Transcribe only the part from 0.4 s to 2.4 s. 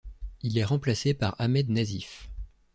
Il est remplacé par Ahmed Nazif.